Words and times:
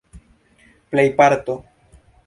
plejparto 0.89 1.63